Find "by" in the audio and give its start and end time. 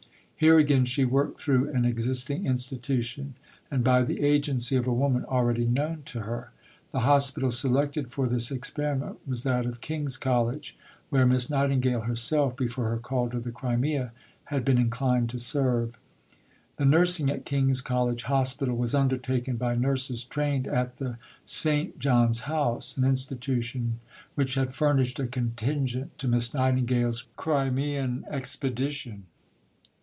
3.83-4.01, 19.57-19.75